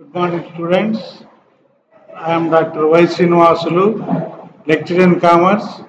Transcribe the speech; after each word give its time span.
Good 0.00 0.14
morning, 0.14 0.44
students. 0.54 1.24
I 2.16 2.32
am 2.32 2.48
Dr. 2.48 2.86
Y. 2.86 3.02
Srinivasulu, 3.02 3.88
lecturer 4.66 5.02
in 5.02 5.20
commerce, 5.20 5.82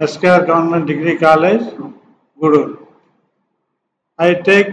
SKR 0.00 0.46
Government 0.46 0.86
Degree 0.86 1.18
College, 1.18 1.66
Gudur. 2.40 2.78
I 4.16 4.32
take 4.32 4.70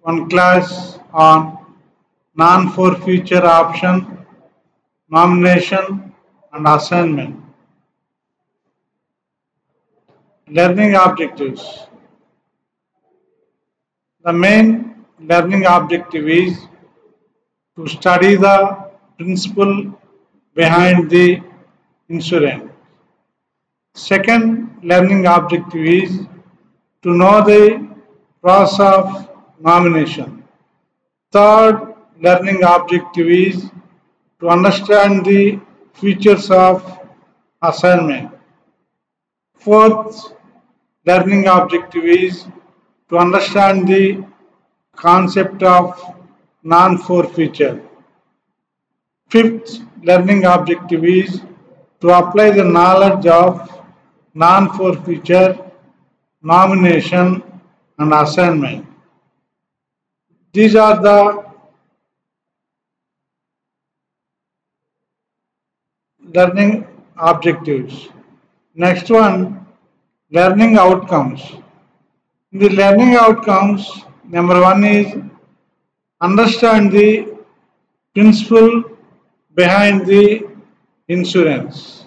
one 0.00 0.30
class 0.30 0.98
on 1.12 1.58
non-forfeiture 2.34 3.44
option, 3.44 4.26
nomination 5.10 6.14
and 6.54 6.66
assignment. 6.66 7.44
Learning 10.48 10.94
objectives. 10.94 11.88
The 14.24 14.32
main 14.32 15.04
learning 15.20 15.66
objective 15.66 16.26
is 16.26 16.68
to 17.76 17.88
study 17.88 18.36
the 18.36 18.56
principle 19.18 20.00
behind 20.54 21.10
the 21.10 21.40
insurance. 22.08 22.70
Second 23.94 24.78
learning 24.82 25.26
objective 25.26 25.84
is 25.84 26.26
to 27.02 27.10
know 27.20 27.44
the 27.44 27.88
process 28.40 28.80
of 28.80 29.30
nomination. 29.60 30.44
Third 31.32 31.94
learning 32.20 32.62
objective 32.62 33.28
is 33.28 33.70
to 34.40 34.48
understand 34.48 35.24
the 35.24 35.60
features 35.94 36.50
of 36.50 36.98
assignment. 37.62 38.30
Fourth 39.54 40.32
learning 41.06 41.46
objective 41.46 42.04
is 42.04 42.46
to 43.08 43.18
understand 43.18 43.88
the 43.88 44.24
concept 44.94 45.62
of 45.62 46.14
non-forfeiture. 46.64 47.82
Fifth 49.28 49.80
learning 50.02 50.44
objective 50.46 51.04
is 51.04 51.42
to 52.00 52.08
apply 52.08 52.50
the 52.50 52.64
knowledge 52.64 53.26
of 53.26 53.84
non-forfeiture, 54.32 55.58
nomination 56.42 57.42
and 57.98 58.12
assignment. 58.12 58.86
These 60.52 60.74
are 60.76 61.00
the 61.02 61.44
learning 66.34 66.86
objectives. 67.16 68.08
Next 68.74 69.10
one, 69.10 69.66
learning 70.30 70.78
outcomes. 70.78 71.42
The 72.52 72.68
learning 72.70 73.14
outcomes, 73.16 73.88
number 74.24 74.60
one 74.60 74.84
is 74.84 75.14
understand 76.20 76.92
the 76.92 77.36
principle 78.14 78.84
behind 79.54 80.06
the 80.06 80.46
insurance. 81.08 82.06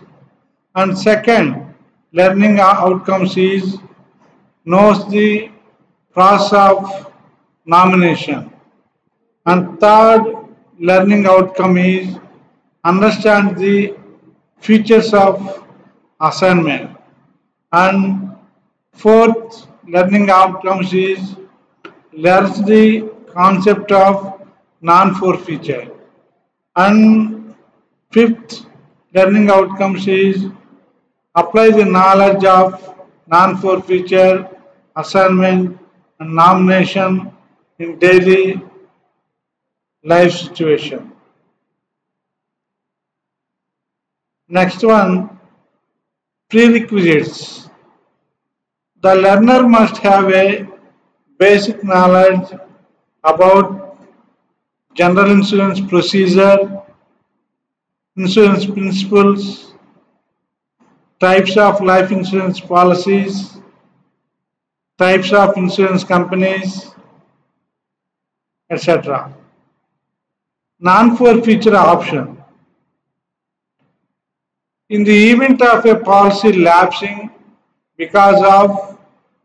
And 0.75 0.97
second, 0.97 1.73
learning 2.11 2.59
outcomes 2.59 3.37
is 3.37 3.77
knows 4.65 5.09
the 5.09 5.51
process 6.11 6.53
of 6.53 7.11
nomination. 7.65 8.51
And 9.45 9.79
third 9.79 10.35
learning 10.79 11.25
outcome 11.25 11.77
is 11.77 12.17
understand 12.83 13.57
the 13.57 13.95
features 14.59 15.13
of 15.13 15.65
assignment. 16.19 16.97
And 17.71 18.35
fourth 18.93 19.67
learning 19.87 20.29
outcomes 20.29 20.93
is 20.93 21.35
learns 22.13 22.63
the 22.65 23.16
concept 23.37 23.91
of 23.91 24.41
non-forfeiture. 24.81 25.87
And 26.75 27.55
fifth 28.11 28.65
learning 29.13 29.49
outcomes 29.49 30.07
is 30.07 30.47
apply 31.35 31.69
the 31.71 31.85
knowledge 31.85 32.45
of 32.45 32.95
non-forfeiture, 33.27 34.49
assignment 34.95 35.77
and 36.19 36.35
nomination 36.35 37.31
in 37.77 37.99
daily 37.99 38.59
life 40.03 40.31
situation. 40.31 41.11
Next 44.49 44.83
one, 44.83 45.39
prerequisites. 46.49 47.69
The 49.01 49.13
learner 49.15 49.67
must 49.67 49.97
have 49.97 50.31
a 50.31 50.67
basic 51.37 51.83
knowledge 51.83 52.47
about 53.23 53.97
general 54.93 55.31
insurance 55.31 55.79
procedure, 55.79 56.81
insurance 58.15 58.65
principles, 58.65 59.73
types 61.19 61.57
of 61.57 61.81
life 61.81 62.11
insurance 62.11 62.59
policies, 62.59 63.57
types 64.97 65.31
of 65.33 65.55
insurance 65.57 66.03
companies, 66.03 66.91
etc. 68.69 69.33
Non-forfeiture 70.79 71.75
option. 71.75 72.37
In 74.89 75.03
the 75.03 75.31
event 75.31 75.61
of 75.61 75.85
a 75.85 75.95
policy 75.95 76.53
lapsing 76.53 77.29
because 77.97 78.41
of 78.43 78.97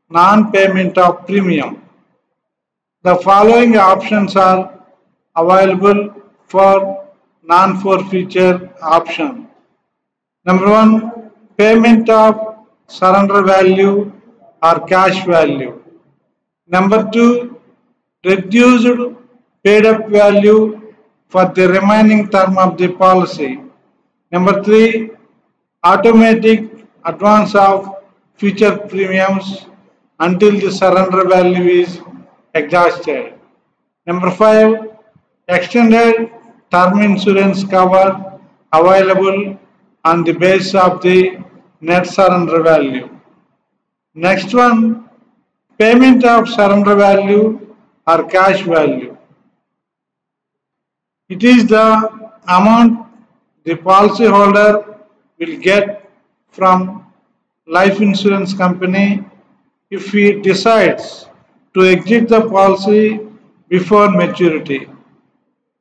non-payment 0.08 0.96
of 0.98 1.26
premium, 1.26 1.81
the 3.04 3.16
following 3.16 3.76
options 3.76 4.36
are 4.36 4.60
available 5.36 6.14
for 6.46 7.08
non-forfeiture 7.42 8.70
option. 8.80 9.48
Number 10.44 10.68
one, 10.70 11.30
payment 11.56 12.08
of 12.08 12.64
surrender 12.86 13.42
value 13.42 14.12
or 14.62 14.86
cash 14.86 15.24
value. 15.26 15.82
Number 16.68 17.08
two, 17.12 17.60
reduced 18.24 19.16
paid 19.64 19.84
up 19.86 20.08
value 20.08 20.94
for 21.28 21.46
the 21.46 21.68
remaining 21.68 22.28
term 22.28 22.56
of 22.58 22.76
the 22.78 22.88
policy. 22.92 23.60
Number 24.30 24.62
three, 24.62 25.10
automatic 25.82 26.86
advance 27.04 27.54
of 27.54 27.96
future 28.36 28.76
premiums 28.76 29.66
until 30.20 30.52
the 30.60 30.70
surrender 30.70 31.28
value 31.28 31.82
is 31.82 32.00
exhausted. 32.54 33.34
Number 34.06 34.30
five, 34.30 34.96
extended 35.48 36.30
term 36.70 37.00
insurance 37.00 37.64
cover 37.64 38.38
available 38.72 39.58
on 40.04 40.24
the 40.24 40.32
basis 40.32 40.74
of 40.74 41.00
the 41.02 41.38
net 41.80 42.06
surrender 42.06 42.62
value. 42.62 43.08
Next 44.14 44.52
one, 44.54 45.08
payment 45.78 46.24
of 46.24 46.48
surrender 46.48 46.94
value 46.94 47.74
or 48.06 48.24
cash 48.28 48.62
value. 48.62 49.16
It 51.28 51.44
is 51.44 51.66
the 51.66 51.86
amount 52.46 53.06
the 53.64 53.74
policyholder 53.74 54.98
will 55.38 55.56
get 55.58 56.10
from 56.50 57.06
life 57.66 58.00
insurance 58.00 58.52
company 58.52 59.24
if 59.90 60.10
he 60.12 60.40
decides 60.40 61.26
to 61.74 61.82
exit 61.82 62.28
the 62.28 62.42
policy 62.48 63.20
before 63.68 64.10
maturity. 64.10 64.88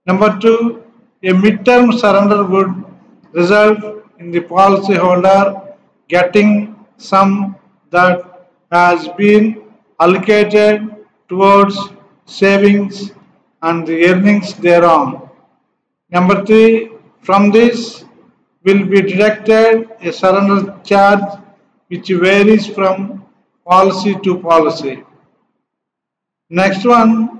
Number 0.05 0.37
two, 0.39 0.83
a 1.23 1.31
midterm 1.43 1.97
surrender 1.99 2.43
would 2.43 2.73
result 3.33 3.79
in 4.19 4.31
the 4.31 4.41
policyholder 4.41 5.75
getting 6.07 6.75
some 6.97 7.55
that 7.89 8.49
has 8.71 9.07
been 9.17 9.63
allocated 9.99 10.95
towards 11.29 11.77
savings 12.25 13.11
and 13.61 13.85
the 13.85 14.05
earnings 14.07 14.53
thereon. 14.55 15.29
Number 16.09 16.43
three, 16.45 16.91
from 17.21 17.51
this 17.51 18.03
will 18.63 18.85
be 18.85 19.01
deducted 19.01 19.89
a 20.01 20.11
surrender 20.11 20.79
charge 20.83 21.39
which 21.87 22.09
varies 22.09 22.65
from 22.67 23.23
policy 23.65 24.15
to 24.23 24.39
policy. 24.39 25.03
Next 26.53 26.83
one, 26.83 27.39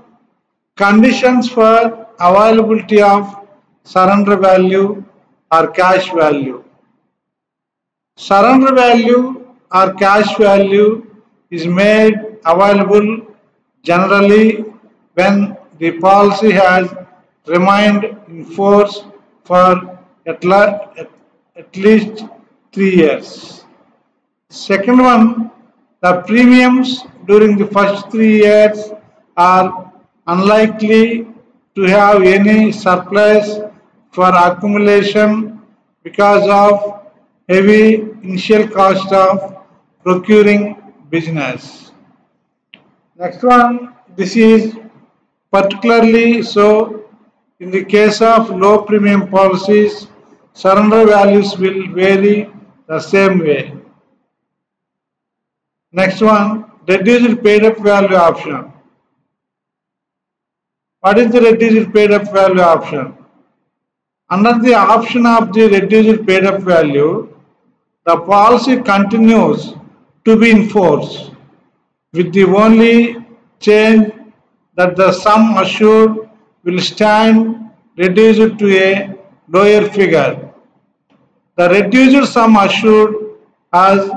conditions 0.74 1.46
for 1.46 2.06
availability 2.18 3.02
of 3.02 3.46
surrender 3.84 4.38
value 4.38 5.04
or 5.50 5.70
cash 5.70 6.10
value. 6.14 6.64
Surrender 8.16 8.74
value 8.74 9.54
or 9.70 9.92
cash 10.04 10.34
value 10.38 11.14
is 11.50 11.66
made 11.66 12.14
available 12.46 13.26
generally 13.82 14.64
when 15.12 15.58
the 15.78 15.90
policy 15.98 16.50
has 16.50 16.88
remained 17.46 18.04
in 18.28 18.46
force 18.46 19.04
for 19.44 19.98
at, 20.24 20.42
at 20.42 21.76
least 21.76 22.24
three 22.72 22.96
years. 22.96 23.66
Second 24.48 25.02
one, 25.02 25.50
the 26.00 26.22
premiums 26.22 27.02
during 27.26 27.58
the 27.58 27.66
first 27.66 28.10
three 28.10 28.38
years 28.38 28.92
are 29.36 29.92
unlikely 30.26 31.26
to 31.74 31.82
have 31.82 32.22
any 32.22 32.72
surplus 32.72 33.60
for 34.10 34.28
accumulation 34.28 35.60
because 36.02 36.46
of 36.48 37.02
heavy 37.48 38.02
initial 38.22 38.68
cost 38.68 39.12
of 39.12 39.64
procuring 40.02 40.76
business. 41.10 41.92
Next 43.16 43.42
one, 43.42 43.94
this 44.16 44.36
is 44.36 44.76
particularly 45.50 46.42
so 46.42 47.04
in 47.60 47.70
the 47.70 47.84
case 47.84 48.20
of 48.20 48.50
low 48.50 48.82
premium 48.82 49.28
policies, 49.28 50.08
surrender 50.52 51.06
values 51.06 51.56
will 51.56 51.86
vary 51.92 52.50
the 52.88 52.98
same 52.98 53.38
way. 53.38 53.72
Next 55.92 56.20
one, 56.20 56.64
reduced 56.88 57.42
paid 57.44 57.64
up 57.64 57.78
value 57.78 58.16
option. 58.16 58.71
What 61.04 61.18
is 61.18 61.32
the 61.32 61.40
reduced 61.40 61.92
paid 61.92 62.12
up 62.12 62.32
value 62.32 62.60
option? 62.60 63.12
Under 64.30 64.52
the 64.60 64.74
option 64.74 65.26
of 65.26 65.52
the 65.52 65.68
reduced 65.68 66.24
paid 66.24 66.44
up 66.44 66.60
value, 66.60 67.36
the 68.06 68.18
policy 68.18 68.76
continues 68.80 69.74
to 70.24 70.36
be 70.38 70.52
in 70.52 70.68
force 70.68 71.32
with 72.12 72.32
the 72.32 72.44
only 72.44 73.16
change 73.58 74.12
that 74.76 74.94
the 74.94 75.10
sum 75.10 75.58
assured 75.58 76.30
will 76.62 76.78
stand 76.78 77.68
reduced 77.96 78.56
to 78.60 78.68
a 78.72 79.18
lower 79.48 79.88
figure. 79.88 80.52
The 81.56 81.68
reduced 81.68 82.32
sum 82.32 82.54
assured 82.56 83.16
as 83.72 84.08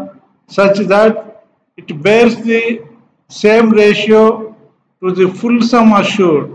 such 0.48 0.78
that 0.94 1.48
it 1.78 2.00
bears 2.04 2.36
the 2.44 2.86
same 3.28 3.72
ratio 3.72 4.56
to 5.02 5.12
the 5.12 5.34
full 5.34 5.64
sum 5.64 5.92
assured 5.94 6.55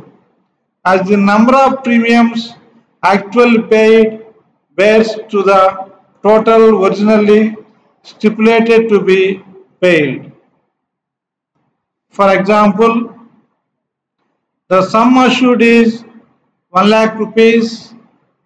as 0.84 1.06
the 1.08 1.16
number 1.16 1.54
of 1.54 1.82
premiums 1.84 2.54
actually 3.02 3.62
paid 3.62 4.24
bears 4.76 5.16
to 5.28 5.42
the 5.42 5.60
total 6.22 6.84
originally 6.84 7.56
stipulated 8.02 8.88
to 8.88 9.00
be 9.00 9.42
paid. 9.80 10.32
For 12.10 12.34
example, 12.34 13.14
the 14.68 14.82
sum 14.82 15.16
assured 15.18 15.62
is 15.62 16.04
1 16.70 16.90
lakh 16.90 17.18
rupees 17.18 17.94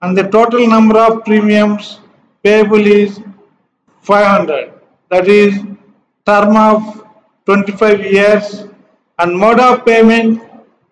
and 0.03 0.17
the 0.17 0.25
total 0.37 0.67
number 0.67 0.99
of 0.99 1.25
premiums 1.25 2.01
payable 2.43 2.87
is 2.87 3.21
500 4.03 4.73
that 5.11 5.29
is 5.29 5.61
term 6.27 6.57
of 6.57 7.05
25 7.47 8.01
years 8.17 8.65
and 9.19 9.39
mode 9.43 9.61
of 9.61 9.85
payment 9.85 10.43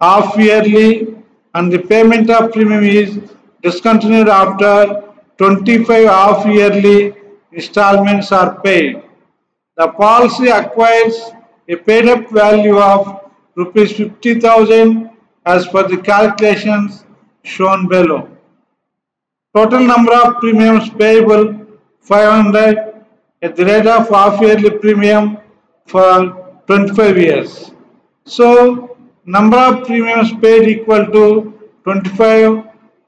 half 0.01 0.37
yearly 0.39 1.17
and 1.55 1.73
the 1.73 1.79
payment 1.79 2.31
of 2.31 2.53
premium 2.53 2.85
is 2.85 3.21
discontinued 3.63 4.29
after 4.29 5.03
25 5.39 6.09
half 6.09 6.47
yearly 6.47 7.15
installments 7.53 8.33
are 8.33 8.61
paid. 8.61 9.03
The 9.77 9.89
policy 9.89 10.49
acquires 10.49 11.21
a 11.69 11.77
paid 11.77 12.09
up 12.09 12.31
value 12.31 12.79
of 12.79 13.21
rupees 13.55 13.93
50,000 13.93 15.11
as 15.47 15.67
per 15.69 15.89
the 15.89 15.99
calculations 15.99 17.05
shown 17.43 17.89
below. 17.89 18.29
Total 19.55 19.81
number 19.81 20.15
of 20.15 20.37
premiums 20.37 20.89
payable 20.91 21.67
500 22.01 23.05
at 23.43 23.57
the 23.57 23.65
rate 23.65 23.87
of 23.87 24.09
half 24.09 24.41
yearly 24.41 24.71
premium 24.71 25.39
for 25.87 26.63
25 26.67 27.19
years. 27.19 27.71
So 28.25 28.92
number 29.25 29.57
of 29.57 29.85
premiums 29.87 30.33
paid 30.43 30.69
equal 30.69 31.07
to 31.07 31.55
25 31.85 32.65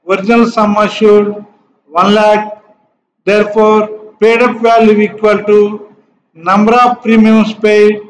original 0.09 0.45
sum 0.49 0.77
assured 0.77 1.45
1 1.87 2.13
lakh 2.13 2.61
therefore 3.25 3.79
paid 4.19 4.41
up 4.41 4.61
value 4.61 4.99
equal 5.07 5.43
to 5.43 5.59
number 6.33 6.73
of 6.73 7.01
premiums 7.01 7.53
paid 7.53 8.01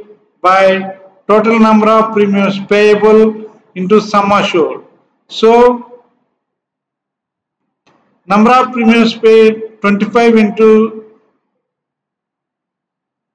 by 0.41 0.97
total 1.27 1.59
number 1.59 1.89
of 1.89 2.13
premiums 2.13 2.59
payable 2.67 3.51
into 3.75 3.99
sum 3.99 4.31
assured. 4.31 4.83
So 5.27 6.01
number 8.27 8.51
of 8.51 8.71
premiums 8.71 9.15
paid 9.15 9.81
25 9.81 10.35
into 10.35 10.69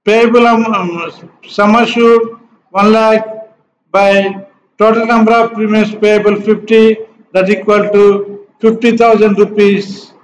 payable 0.04 0.46
um, 0.46 1.12
sum 1.48 1.74
assured 1.76 2.22
1 2.70 2.92
lakh 2.92 3.26
by 3.90 4.46
total 4.80 5.06
number 5.06 5.32
of 5.38 5.52
premiums 5.52 5.94
payable 6.02 6.36
50 6.40 6.96
that 7.34 7.50
equal 7.50 7.82
to 7.94 8.02
50,000 8.60 9.38
rupees. 9.38 10.14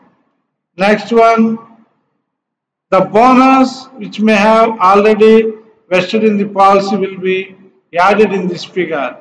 Next 0.79 1.13
one, 1.13 1.59
the 2.91 3.01
bonus 3.17 3.87
which 4.01 4.19
may 4.21 4.35
have 4.35 4.71
already 4.91 5.53
vested 5.91 6.25
in 6.25 6.39
the 6.39 6.47
policy 6.47 6.97
will 6.97 7.19
be 7.19 7.39
added 7.99 8.33
in 8.33 8.49
this 8.49 8.65
figure. 8.65 9.17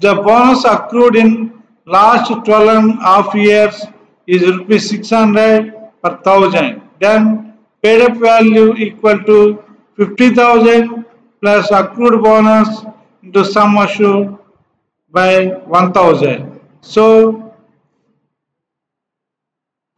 The 0.00 0.14
bonus 0.14 0.64
accrued 0.64 1.16
in 1.16 1.62
last 1.84 2.28
12 2.44 2.68
and 2.76 2.98
half 3.00 3.34
years 3.34 3.84
is 4.26 4.42
rupees 4.46 4.90
600 4.90 5.74
per 6.02 6.16
thousand. 6.18 6.82
Then 7.00 7.54
paid 7.82 8.02
up 8.02 8.16
value 8.16 8.74
equal 8.76 9.18
to 9.24 9.64
50,000 9.96 11.04
plus 11.40 11.70
accrued 11.70 12.22
bonus 12.22 12.84
into 13.22 13.44
sum 13.44 13.76
assured 13.78 14.38
by 15.10 15.46
1000. 15.46 16.60
So 16.80 17.54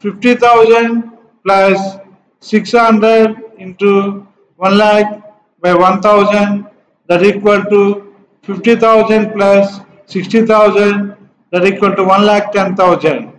50,000 0.01 1.13
plus 1.45 1.99
600 2.41 3.37
into 3.59 4.27
1 4.57 4.79
lakh 4.79 5.23
by 5.61 5.75
1000 5.75 6.67
that 7.07 7.23
equal 7.23 7.63
to 7.65 8.15
50,000 8.43 9.33
plus 9.33 9.81
60,000 10.07 11.17
that 11.51 11.67
equal 11.67 11.95
to 11.97 12.05
1 12.05 12.25
lakh 12.25 12.53
10,000. 12.53 13.33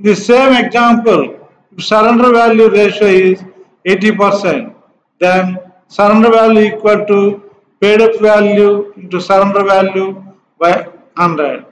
The 0.00 0.16
same 0.16 0.52
example, 0.64 1.48
if 1.76 1.84
surrender 1.84 2.32
value 2.32 2.68
ratio 2.68 3.06
is 3.06 3.42
80%, 3.86 4.74
then 5.18 5.58
surrender 5.88 6.30
value 6.30 6.74
equal 6.74 7.06
to 7.06 7.50
paid 7.80 8.00
up 8.02 8.18
value 8.20 8.92
into 8.96 9.20
surrender 9.20 9.64
value 9.64 10.22
by 10.58 10.88
100. 11.22 11.66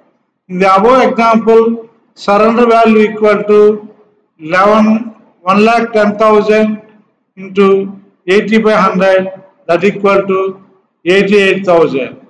In 0.49 0.56
uh, 0.56 0.61
the 0.61 0.76
above 0.76 1.11
example, 1.11 1.88
surrender 2.14 2.67
value 2.67 3.11
equal 3.11 3.43
to 3.50 3.61
11 4.38 5.14
1 5.42 5.64
lakh 5.64 5.92
10,000 5.92 6.83
into 7.37 7.66
80 8.26 8.59
by 8.59 8.73
100 8.73 9.42
that 9.66 9.85
equal 9.85 10.26
to 10.26 10.38
88,000. 11.04 12.26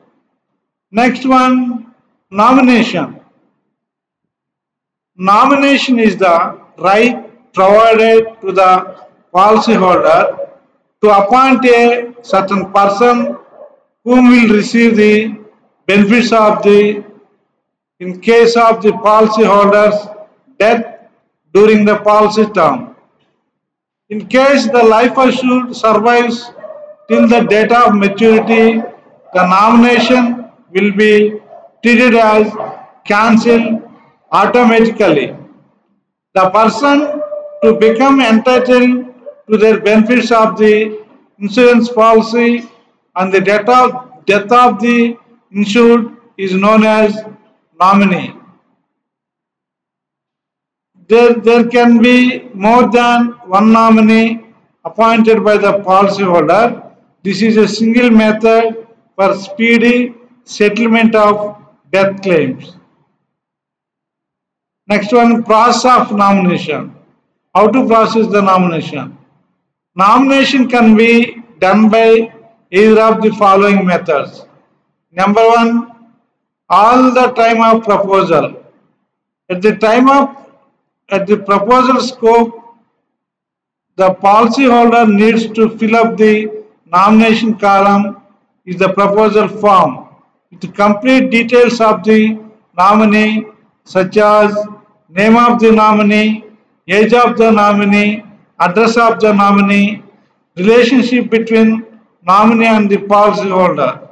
Next 0.92 1.26
one 1.26 1.90
Nomination. 2.32 3.18
Nomination 5.16 5.98
is 5.98 6.16
the 6.16 6.60
right 6.78 7.52
provided 7.52 8.40
to 8.40 8.52
the 8.52 9.04
policyholder 9.34 10.48
to 11.02 11.10
appoint 11.10 11.64
a 11.64 12.14
certain 12.22 12.72
person 12.72 13.36
whom 14.04 14.28
will 14.30 14.54
receive 14.54 14.94
the 14.94 15.40
benefits 15.86 16.30
of 16.30 16.62
the 16.62 17.04
in 18.00 18.18
case 18.20 18.56
of 18.56 18.82
the 18.82 18.92
policyholder's 19.06 20.08
death 20.58 20.84
during 21.52 21.84
the 21.84 21.96
policy 21.98 22.46
term. 22.46 22.96
In 24.08 24.26
case 24.26 24.66
the 24.66 24.82
life 24.82 25.16
assured 25.18 25.76
survives 25.76 26.50
till 27.08 27.28
the 27.28 27.42
date 27.42 27.72
of 27.72 27.94
maturity, 27.94 28.82
the 29.34 29.46
nomination 29.46 30.50
will 30.70 30.92
be 30.96 31.40
treated 31.82 32.14
as 32.14 32.52
cancelled 33.04 33.82
automatically. 34.32 35.36
The 36.34 36.50
person 36.50 37.20
to 37.62 37.74
become 37.74 38.20
entitled 38.20 39.14
to 39.50 39.56
the 39.58 39.80
benefits 39.84 40.30
of 40.32 40.56
the 40.56 41.04
insurance 41.38 41.88
policy 41.90 42.68
on 43.14 43.30
the 43.30 43.40
death 43.40 43.68
of, 43.68 44.24
death 44.24 44.50
of 44.50 44.80
the 44.80 45.16
insured 45.52 46.16
is 46.38 46.54
known 46.54 46.84
as 46.84 47.24
nominee. 47.80 48.34
There, 51.08 51.34
there 51.34 51.64
can 51.66 52.00
be 52.00 52.48
more 52.54 52.88
than 52.90 53.30
one 53.56 53.72
nominee 53.72 54.40
appointed 54.84 55.42
by 55.42 55.56
the 55.58 55.72
policyholder. 55.88 56.94
This 57.22 57.42
is 57.42 57.56
a 57.56 57.66
single 57.66 58.10
method 58.10 58.86
for 59.16 59.34
speedy 59.34 60.14
settlement 60.44 61.14
of 61.14 61.56
death 61.92 62.22
claims. 62.22 62.76
Next 64.86 65.12
one, 65.12 65.42
process 65.44 65.84
of 65.84 66.16
nomination. 66.16 66.94
How 67.54 67.66
to 67.68 67.86
process 67.86 68.26
the 68.28 68.40
nomination? 68.40 69.16
Nomination 69.96 70.68
can 70.68 70.96
be 70.96 71.42
done 71.58 71.88
by 71.88 72.32
either 72.70 73.00
of 73.00 73.22
the 73.22 73.30
following 73.32 73.84
methods. 73.84 74.46
Number 75.12 75.46
one, 75.46 75.89
all 76.70 77.12
the 77.12 77.28
time 77.32 77.60
of 77.60 77.84
proposal. 77.84 78.64
At 79.48 79.60
the 79.60 79.76
time 79.76 80.08
of 80.08 80.36
at 81.08 81.26
the 81.26 81.36
proposal 81.38 82.00
scope, 82.00 82.56
the 83.96 84.10
policyholder 84.14 85.12
needs 85.12 85.48
to 85.58 85.76
fill 85.76 85.96
up 85.96 86.16
the 86.16 86.64
nomination 86.86 87.56
column 87.58 88.22
is 88.64 88.76
the 88.76 88.92
proposal 88.92 89.48
form 89.48 90.08
with 90.50 90.72
complete 90.74 91.30
details 91.30 91.80
of 91.80 92.04
the 92.04 92.38
nominee 92.78 93.46
such 93.84 94.16
as 94.16 94.54
name 95.08 95.36
of 95.36 95.58
the 95.58 95.72
nominee, 95.72 96.44
age 96.86 97.12
of 97.12 97.36
the 97.36 97.50
nominee, 97.50 98.22
address 98.60 98.96
of 98.96 99.18
the 99.18 99.32
nominee, 99.32 100.02
relationship 100.56 101.28
between 101.30 101.84
nominee 102.22 102.66
and 102.66 102.88
the 102.88 102.98
policyholder. 102.98 104.08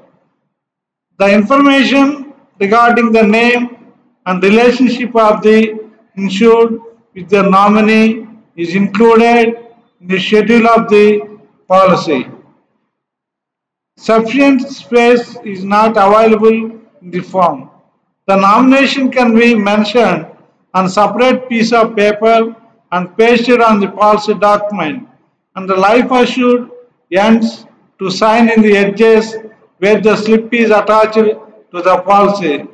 The 1.19 1.33
information 1.33 2.18
regarding 2.61 3.13
the 3.13 3.23
name 3.23 3.93
and 4.27 4.43
relationship 4.43 5.15
of 5.17 5.43
the 5.43 5.79
insured 6.17 6.81
with 7.15 7.29
the 7.29 7.43
nominee 7.43 8.27
is 8.57 8.75
included 8.75 9.59
in 10.01 10.09
the 10.09 10.19
schedule 10.19 10.67
of 10.69 10.89
the 10.89 11.39
policy. 11.67 12.27
Sufficient 13.97 14.63
space 14.69 15.37
is 15.45 15.65
not 15.65 15.91
available 15.91 16.81
in 17.03 17.11
the 17.11 17.21
form. 17.21 17.71
The 18.27 18.37
nomination 18.37 19.11
can 19.11 19.35
be 19.35 19.55
mentioned 19.55 20.27
on 20.75 20.89
separate 20.89 21.49
piece 21.49 21.73
of 21.73 21.97
paper 21.97 22.55
and 22.93 23.17
pasted 23.17 23.61
on 23.61 23.81
the 23.81 23.89
policy 23.89 24.35
document 24.35 25.09
and 25.57 25.69
the 25.69 25.77
life 25.77 26.11
assured 26.11 26.71
ends 27.11 27.67
to 27.99 28.11
sign 28.11 28.49
in 28.51 28.63
the 28.63 28.77
edges 28.77 29.35
where 29.79 30.01
the 30.01 30.15
slip 30.17 30.53
is 30.53 30.71
attached 30.71 31.48
to 31.73 31.83
the 31.83 31.99
policy. 31.99 32.65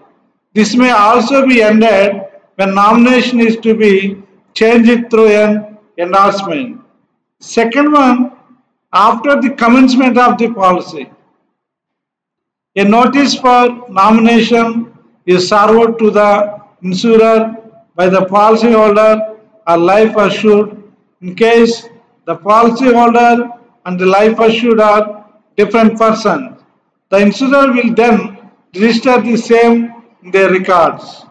This 0.52 0.74
may 0.76 0.90
also 0.90 1.46
be 1.46 1.62
ended 1.62 2.22
when 2.56 2.74
nomination 2.74 3.40
is 3.40 3.56
to 3.58 3.74
be 3.74 4.22
changed 4.54 5.10
through 5.10 5.28
an 5.28 5.78
endorsement. 5.98 6.80
Second 7.40 7.92
one, 7.92 8.32
after 8.92 9.40
the 9.40 9.50
commencement 9.50 10.16
of 10.16 10.38
the 10.38 10.52
policy, 10.54 11.10
a 12.76 12.84
notice 12.84 13.34
for 13.34 13.88
nomination 13.88 14.92
is 15.26 15.48
served 15.48 15.98
to 15.98 16.10
the 16.10 16.60
insurer 16.82 17.56
by 17.96 18.08
the 18.08 18.20
policyholder 18.20 19.36
or 19.66 19.76
life 19.76 20.16
assured 20.16 20.82
in 21.20 21.34
case 21.34 21.88
the 22.26 22.36
policyholder 22.36 23.58
and 23.86 23.98
the 23.98 24.06
life 24.06 24.38
assured 24.38 24.80
are 24.80 25.24
different 25.56 25.98
persons. 25.98 26.60
The 27.10 27.18
insurer 27.18 27.72
will 27.72 27.94
then 27.94 28.33
register 28.74 29.20
the 29.20 29.36
same 29.36 29.94
in 30.22 30.30
their 30.30 30.50
records. 30.50 31.24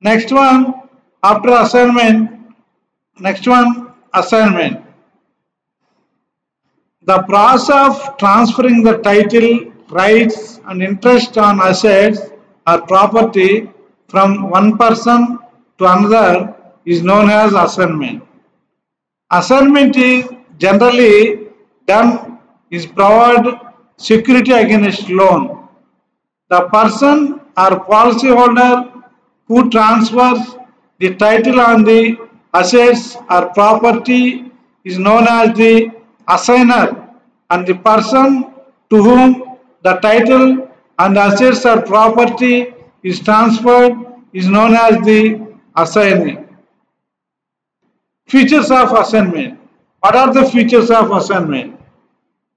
Next 0.00 0.32
one, 0.32 0.74
after 1.22 1.50
assignment, 1.50 2.30
next 3.18 3.46
one, 3.46 3.92
assignment. 4.12 4.84
The 7.02 7.22
process 7.22 7.70
of 7.70 8.16
transferring 8.18 8.82
the 8.82 8.98
title, 8.98 9.72
rights 9.88 10.60
and 10.66 10.82
interest 10.82 11.38
on 11.38 11.60
assets 11.60 12.20
or 12.66 12.80
property 12.82 13.70
from 14.08 14.50
one 14.50 14.76
person 14.76 15.38
to 15.78 15.84
another 15.84 16.54
is 16.84 17.02
known 17.02 17.30
as 17.30 17.52
assignment. 17.52 18.22
Assignment 19.30 19.96
is 19.96 20.28
generally 20.58 21.48
done 21.86 22.38
is 22.70 22.86
provide 22.86 23.60
security 23.96 24.52
against 24.52 25.08
loan. 25.08 25.55
The 26.48 26.68
person 26.68 27.40
or 27.56 27.70
policyholder 27.86 29.02
who 29.48 29.68
transfers 29.70 30.56
the 30.98 31.14
title 31.16 31.60
on 31.60 31.84
the 31.84 32.16
assets 32.54 33.16
or 33.30 33.46
property 33.52 34.50
is 34.84 34.98
known 34.98 35.26
as 35.28 35.56
the 35.56 35.90
assigner 36.28 37.10
and 37.50 37.66
the 37.66 37.74
person 37.74 38.54
to 38.90 39.02
whom 39.02 39.58
the 39.82 39.94
title 39.94 40.70
and 40.98 41.18
assets 41.18 41.66
or 41.66 41.82
property 41.82 42.72
is 43.02 43.20
transferred 43.20 43.92
is 44.32 44.48
known 44.48 44.74
as 44.74 45.04
the 45.04 45.40
assignee. 45.76 46.38
Features 48.28 48.70
of 48.70 48.92
assignment. 48.92 49.58
What 50.00 50.14
are 50.14 50.32
the 50.32 50.44
features 50.44 50.90
of 50.90 51.10
assignment? 51.10 51.80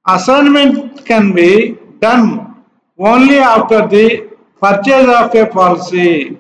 Assignment 0.08 1.06
can 1.06 1.34
be 1.34 1.78
done 2.00 2.49
only 3.00 3.38
after 3.38 3.88
the 3.88 4.30
purchase 4.62 5.08
of 5.08 5.34
a 5.36 5.46
policy 5.48 6.38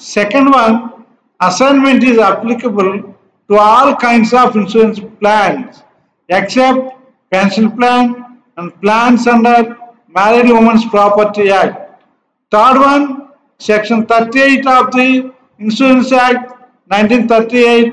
Second 0.00 0.50
one, 0.50 1.04
assignment 1.42 2.02
is 2.02 2.16
applicable 2.16 3.14
to 3.48 3.56
all 3.58 3.94
kinds 3.94 4.32
of 4.32 4.56
insurance 4.56 4.98
plans 5.20 5.82
except 6.30 6.96
pension 7.30 7.70
plan 7.76 8.40
and 8.56 8.80
plans 8.80 9.26
under 9.26 9.76
Married 10.08 10.50
Women's 10.50 10.86
Property 10.86 11.50
Act. 11.50 12.02
Third 12.50 12.78
one, 12.78 13.28
Section 13.58 14.06
38 14.06 14.66
of 14.66 14.90
the 14.92 15.34
Insurance 15.58 16.12
Act 16.12 16.48
1938 16.88 17.92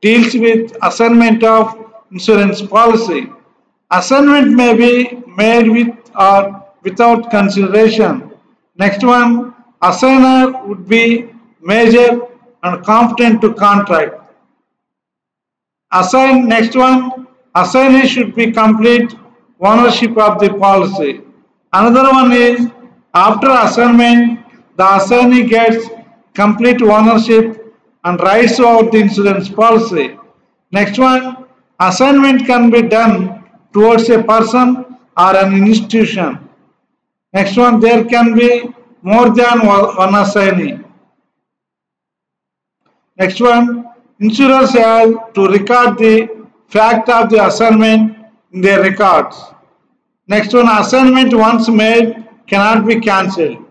deals 0.00 0.34
with 0.34 0.76
assignment 0.80 1.42
of 1.42 1.92
insurance 2.12 2.62
policy. 2.62 3.26
Assignment 3.90 4.52
may 4.52 4.74
be 4.76 5.24
made 5.26 5.68
with 5.68 5.88
or 6.14 6.57
without 6.82 7.30
consideration. 7.30 8.32
Next 8.76 9.04
one, 9.04 9.54
assigner 9.82 10.66
would 10.66 10.88
be 10.88 11.30
major 11.60 12.20
and 12.62 12.84
competent 12.84 13.40
to 13.42 13.54
contract. 13.54 14.14
Assign 15.92 16.48
next 16.48 16.76
one, 16.76 17.26
assignee 17.54 18.06
should 18.06 18.34
be 18.34 18.52
complete 18.52 19.14
ownership 19.60 20.16
of 20.18 20.38
the 20.38 20.52
policy. 20.54 21.20
Another 21.72 22.10
one 22.10 22.32
is 22.32 22.68
after 23.14 23.50
assignment, 23.50 24.40
the 24.76 24.96
assignee 24.96 25.44
gets 25.44 25.88
complete 26.34 26.80
ownership 26.82 27.74
and 28.04 28.20
rights 28.20 28.60
over 28.60 28.90
the 28.90 28.98
insurance 28.98 29.48
policy. 29.48 30.16
Next 30.70 30.98
one, 30.98 31.46
assignment 31.80 32.46
can 32.46 32.70
be 32.70 32.82
done 32.82 33.44
towards 33.72 34.08
a 34.10 34.22
person 34.22 34.84
or 35.16 35.36
an 35.36 35.54
institution. 35.66 36.47
Next 37.32 37.56
one, 37.56 37.80
there 37.80 38.04
can 38.04 38.34
be 38.34 38.74
more 39.02 39.30
than 39.30 39.66
one 39.66 40.14
assignee. 40.14 40.78
Next 43.16 43.40
one, 43.40 43.90
insurers 44.20 44.72
have 44.72 45.32
to 45.34 45.46
record 45.48 45.98
the 45.98 46.46
fact 46.68 47.08
of 47.08 47.28
the 47.30 47.44
assignment 47.46 48.16
in 48.52 48.60
their 48.60 48.80
records. 48.80 49.42
Next 50.26 50.52
one, 50.54 50.68
assignment 50.68 51.34
once 51.34 51.68
made 51.68 52.24
cannot 52.46 52.86
be 52.86 53.00
cancelled. 53.00 53.64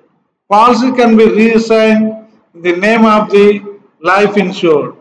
Policy 0.50 0.92
can 0.92 1.18
be 1.18 1.26
reassigned 1.26 2.28
in 2.54 2.62
the 2.62 2.76
name 2.76 3.06
of 3.06 3.30
the 3.30 3.80
life 4.02 4.38
insured. 4.38 4.96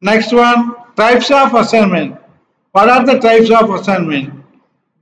Next 0.00 0.32
one, 0.32 0.74
types 0.96 1.30
of 1.30 1.54
assignment. 1.54 2.16
What 2.72 2.88
are 2.88 3.06
the 3.06 3.18
types 3.18 3.50
of 3.50 3.70
assignment? 3.70 4.44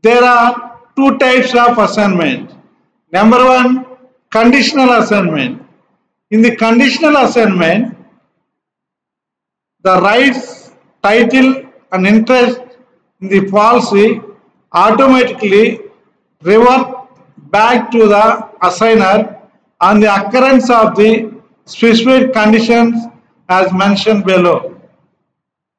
There 0.02 0.22
are 0.22 0.73
two 0.96 1.18
types 1.18 1.54
of 1.54 1.78
assignment. 1.78 2.50
Number 3.12 3.44
one, 3.44 3.86
conditional 4.30 4.90
assignment. 5.00 5.62
In 6.30 6.42
the 6.42 6.56
conditional 6.56 7.16
assignment, 7.16 7.96
the 9.82 10.00
rights, 10.00 10.72
title 11.02 11.64
and 11.92 12.06
interest 12.06 12.60
in 13.20 13.28
the 13.28 13.50
policy 13.50 14.20
automatically 14.72 15.80
revert 16.42 16.86
back 17.50 17.90
to 17.90 18.08
the 18.08 18.48
assigner 18.62 19.38
on 19.80 20.00
the 20.00 20.10
occurrence 20.14 20.70
of 20.70 20.96
the 20.96 21.10
specified 21.66 22.32
conditions 22.32 23.04
as 23.48 23.72
mentioned 23.72 24.24
below. 24.24 24.80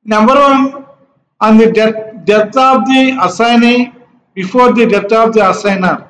Number 0.04 0.36
one, 0.36 0.86
on 1.42 1.58
the 1.58 1.72
death, 1.72 1.96
death 2.26 2.56
of 2.56 2.86
the 2.86 3.18
assignee 3.24 3.95
before 4.36 4.74
the 4.74 4.86
death 4.86 5.12
of 5.12 5.34
the 5.34 5.40
assigner. 5.40 6.08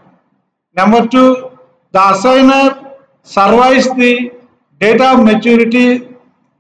Number 0.76 1.08
two, 1.08 1.52
the 1.92 2.00
assigner 2.00 2.94
survives 3.24 3.88
the 3.96 4.32
date 4.80 5.02
of 5.02 5.24
maturity 5.24 6.10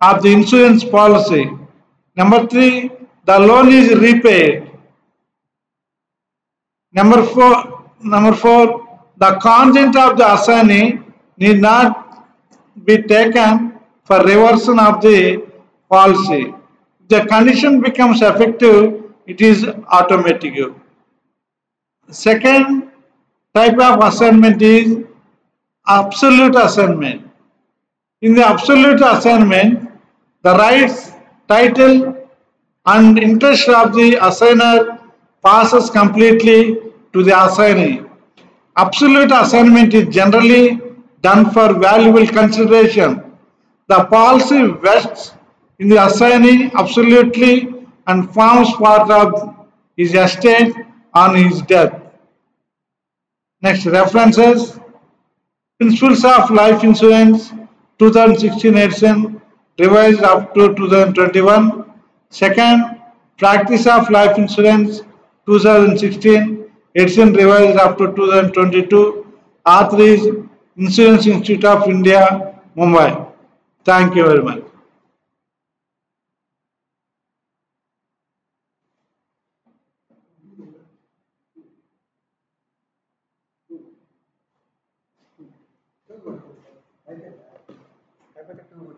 of 0.01 0.21
the 0.21 0.31
insurance 0.31 0.83
policy. 0.83 1.51
Number 2.15 2.47
three, 2.47 2.91
the 3.25 3.39
loan 3.39 3.69
is 3.71 3.93
repaid. 3.99 4.71
Number 6.93 7.23
four, 7.23 7.91
number 8.01 8.33
four, 8.33 9.01
the 9.17 9.37
content 9.41 9.95
of 9.97 10.17
the 10.17 10.33
assignee 10.33 10.99
need 11.37 11.59
not 11.59 12.25
be 12.85 13.01
taken 13.01 13.79
for 14.03 14.19
reversion 14.23 14.79
of 14.79 15.01
the 15.01 15.43
policy. 15.89 16.53
The 17.09 17.25
condition 17.25 17.81
becomes 17.81 18.21
effective, 18.21 19.03
it 19.25 19.41
is 19.41 19.65
automatic. 19.91 20.53
Second 22.09 22.91
type 23.55 23.79
of 23.79 24.03
assignment 24.03 24.61
is 24.61 25.03
absolute 25.87 26.55
assignment. 26.55 27.29
In 28.21 28.35
the 28.35 28.45
absolute 28.47 29.01
assignment, 29.01 29.89
the 30.43 30.53
rights, 30.53 31.11
title 31.47 32.15
and 32.85 33.17
interest 33.17 33.67
of 33.69 33.93
the 33.93 34.17
assigner 34.21 34.99
passes 35.43 35.89
completely 35.89 36.77
to 37.13 37.23
the 37.23 37.43
assignee. 37.45 38.03
Absolute 38.77 39.31
assignment 39.31 39.93
is 39.95 40.13
generally 40.13 40.79
done 41.21 41.49
for 41.49 41.73
valuable 41.73 42.27
consideration. 42.27 43.23
The 43.87 44.05
policy 44.05 44.67
vests 44.67 45.33
in 45.79 45.89
the 45.89 46.05
assignee 46.05 46.71
absolutely 46.75 47.87
and 48.05 48.31
forms 48.31 48.71
part 48.73 49.09
of 49.09 49.55
his 49.97 50.13
estate 50.13 50.75
on 51.15 51.35
his 51.35 51.61
death. 51.61 51.93
Next, 53.61 53.85
references. 53.85 54.79
Principles 55.79 56.23
of 56.23 56.51
Life 56.51 56.83
Insurance 56.83 57.51
2016 57.99 58.77
edition 58.77 59.41
revised 59.79 60.21
up 60.21 60.53
to 60.53 60.73
2021. 60.75 61.85
Second, 62.29 63.01
Practice 63.37 63.87
of 63.87 64.09
Life 64.09 64.37
Insurance 64.37 65.01
2016 65.45 66.65
edition 66.95 67.33
revised 67.33 67.77
up 67.77 67.97
to 67.97 68.07
2022. 68.15 69.25
Author 69.65 70.01
is 70.01 70.27
Insurance 70.77 71.27
Institute 71.27 71.65
of 71.65 71.89
India, 71.89 72.61
Mumbai. 72.77 73.31
Thank 73.83 74.15
you 74.15 74.25
very 74.25 74.41
much. 74.41 74.64